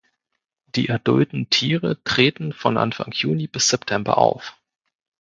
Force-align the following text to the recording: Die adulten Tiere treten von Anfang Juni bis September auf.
Die 0.69 0.89
adulten 0.89 1.51
Tiere 1.51 2.03
treten 2.03 2.53
von 2.53 2.77
Anfang 2.77 3.11
Juni 3.11 3.45
bis 3.45 3.69
September 3.69 4.17
auf. 4.17 4.57